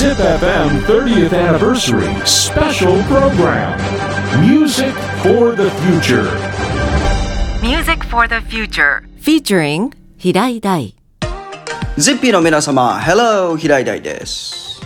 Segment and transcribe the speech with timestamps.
[0.00, 3.76] Zip FM 30th Anniversary Special Program
[4.40, 6.24] Music for the Future.
[7.60, 9.02] Music for the Future.
[9.20, 10.94] featuring 平井大
[11.98, 14.80] ZIP の皆様 Hello 平井大です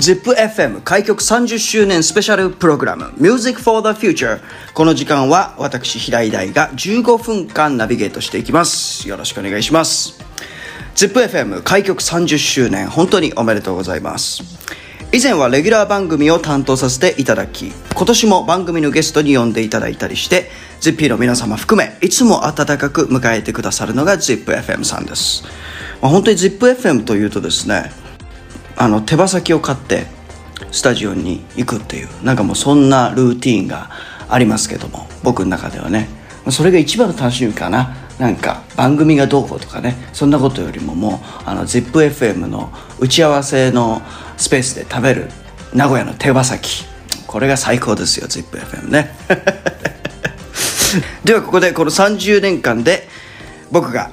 [0.00, 4.40] ZIPFM 開局30周年スペシャルプログラム Music for the Future
[4.74, 10.18] この時間は私平井大が15分間ナビゲートしていきますよろしくお願いします
[10.98, 14.42] ZIPFM 開局30周年本当におめでとうございます。
[15.12, 25.44] 以前はレギュラー番組を担当させていただき今年も番組のゲストに呼んでいただいたりして ZIP の皆様含めいつも温かく迎えてくださるのが ZIPFM さんです、
[26.02, 27.92] まあ、本当に ZIPFM というとですね
[28.76, 30.06] あの手羽先を買って
[30.72, 33.88] スタジオに行くっていうなんかもうそんなルーティンが
[34.28, 36.17] ありますけども僕の中ではね。
[36.50, 37.96] それが一番の楽しみかな。
[38.18, 39.94] なんか番組がどうこうとかね。
[40.12, 44.02] そんなことよりももうあの ZIPFM の打ち合わせの
[44.36, 45.28] スペースで食べる
[45.72, 46.84] 名古屋の手羽先。
[47.26, 49.14] これが最高ですよ ZIPFM ね。
[51.24, 53.08] ではここでこの30年間で
[53.70, 54.10] 僕が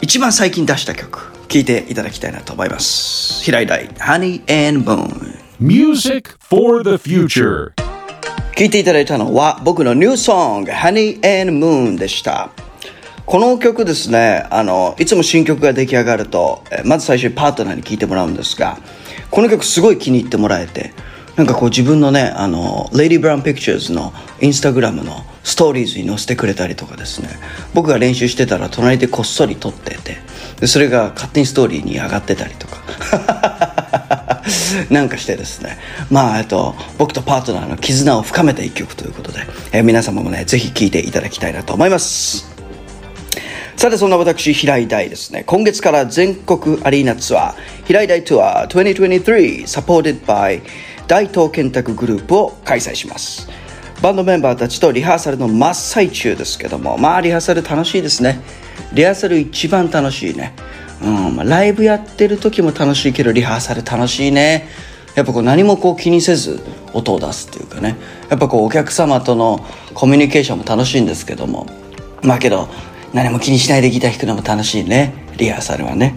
[0.00, 3.42] 一番最近出した曲聴いていただきたいなと思います。
[3.42, 7.77] 平井大 Honey and Moon Music for the Future.
[8.58, 12.50] 聴いていただいたのは僕のニューソング Honey and Moon でした。
[13.24, 18.78] この曲ですねあのいつも新曲が出来上がるとまず最初にパートナーに聴いてもらうんですが
[19.30, 20.92] この曲すごい気に入ってもらえて
[21.36, 27.28] なんかこう自分のねあのレディ・ブラウン・ピクチャーズのインスタグラムのストーリーズに載せてくれたりとかですね。
[27.74, 30.16] 僕が練習してたら隣でこっそり撮ってて
[30.58, 33.67] でそれが勝手にストーリーに上がってたりとか。
[34.90, 35.78] なんかしてですね。
[36.10, 39.40] まあえっと僕とパートナーの絆を深めた一曲ということで、
[39.72, 42.46] えー皆様もねぜひ聴いていただきたいなと思います。
[43.76, 45.44] さてそんな私平井大ですね。
[45.46, 50.60] 今月から全国アリーナツアー平井大ツアー2023 supported by
[51.06, 53.48] 大東建託グループを開催します。
[54.02, 58.40] バンドメンバーたちとリハーサルの真っ最中ですけどもまあリハーサル楽しいですね。
[58.92, 60.54] リハーサル一番楽しいね。
[61.02, 64.68] うんまあ、ライブやってる時も楽しいけどリハーサル楽しいね。
[65.14, 66.60] やっぱこう何もこう気にせず
[66.92, 67.96] 音を出すっていうかね。
[68.28, 69.64] やっぱこうお客様との
[69.94, 71.66] コミュニケーションも楽しいんですけども。
[72.22, 72.68] まあけど
[73.12, 75.14] 何も気にしないでギター弾くのも楽しいね。
[75.36, 76.14] リハーサルはね。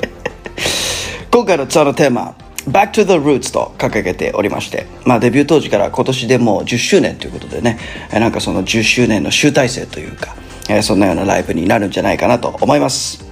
[1.30, 2.34] 今回のツアーのテーマ
[2.68, 7.78] Back to the Roots と掲げておりまして、まあ、デビュー当時から今年でもう10周年ということでね。
[8.12, 10.34] えなんかその10周年の集大成というか、
[10.68, 13.29] えーそんなようなライブになるんじゃないかなと思います。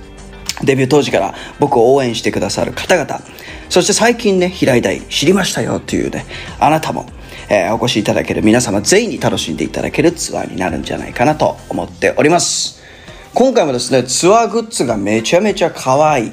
[0.64, 3.20] デビュー当時から僕を応援してくださる方々。
[3.68, 6.24] そして最近ね平井大知りましたよというね
[6.58, 7.06] あなたも、
[7.50, 12.82] えーお越しいただける皆様全員に楽しんでいただけるツアーになるんじゃないかなと思っております。
[13.34, 16.32] 今回もですねツアーグッズがめちゃめちゃ可愛い。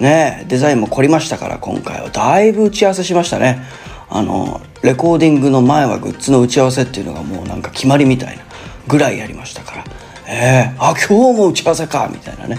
[0.00, 3.62] ねデザインも凝りましたから今回はだいぶ打ち合わせしましたね。
[4.08, 8.44] あのレコーディングの前はグッズの打ち合わせっていうのがもうなんか決まりみたいな
[8.86, 9.84] ぐらいやりましたから。
[10.26, 12.58] ええあ今日も打ち合わせかみたいなね。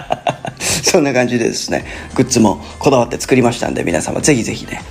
[0.58, 4.82] そんな感じでですねグッズもこだわって作りましたんで皆様ぜひぜひね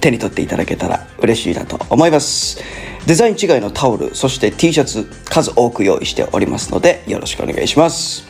[0.00, 2.58] 手に取っていただけたら嬉しいなと思います。
[3.06, 8.24] デザイン違いのタオルそして T シャツ数多く用意しておりますのでよろしくお願いします。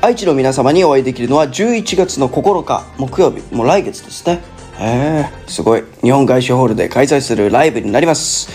[0.00, 4.40] 愛知の皆様にお会いできるのは11月の9日木曜日もう来月ですね。
[4.78, 5.82] へえすごい。
[6.02, 8.48] 日本外資ホールで開催するライブになります。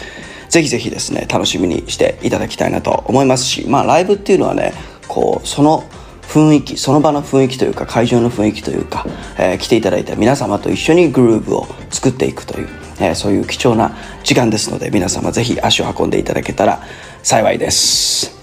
[0.53, 4.71] ぜひぜひですね楽しみにしていただきたいなと思いますしまあライブっていうのはね
[5.07, 5.83] こうその
[6.21, 9.03] 雰囲気その場の雰囲気というか会場の雰囲気というか、
[9.39, 12.69] えー来ていただいた皆様と一緒にグルーブを作っていくという、
[12.99, 16.83] えーそういう貴重な時間ですので皆様ぜひ足を運んでいただけたら
[17.23, 18.37] 幸いです。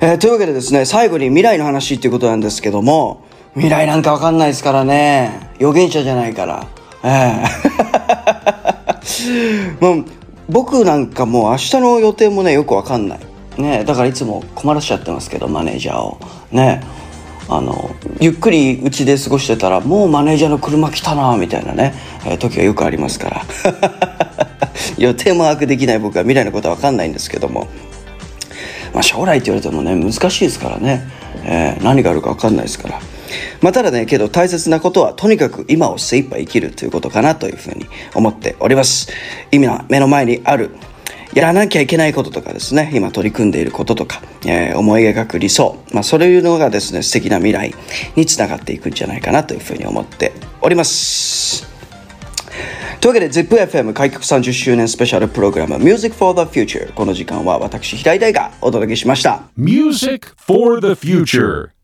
[0.00, 5.52] えーというわけでですね最後に未来の話っていうことなんですけども未来なんかわかんないですからね。
[5.58, 6.66] 預言者じゃないから。
[7.04, 7.44] え
[9.80, 10.04] えもう
[10.48, 13.20] 僕なんかもう明日の予定もねよくわかんない。
[13.58, 16.18] ねだからいつも困らしちゃってますけどマネージャーを。
[16.50, 16.82] ね
[17.48, 21.92] あのゆっくりうちで過ごしてたらもうマネージャーの車来たなみたいなね、
[22.24, 23.42] えー時がよくありますから。
[24.96, 27.68] 予定も把握できない僕は未来のことは分かんないんですけども。
[28.94, 31.08] まあ、将来って言われてもね難しいですからね、
[31.44, 33.00] えー何があるか分かんないですから。
[33.60, 39.10] まあただねけど大切なことはとにかく今を精一杯生きるということかなというふうに思っております。
[39.50, 40.70] 今目の前にある
[41.34, 47.74] やらなきゃいけないこととかですね今取り組んでいることとか、えー思い描く理想、まあ、そういうのがですね素敵な未来
[48.16, 51.66] につながっていくんじゃないかなというふうに思っております。
[53.00, 59.42] というわけで ZIPFM 開局30周年スペシャルプログラム Music for the Future この時間は私平井大がお届けしました。
[59.56, 61.81] Music for the Future.